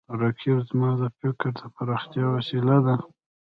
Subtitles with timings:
[0.21, 2.95] رقیب زما د فکر د پراختیا وسیله ده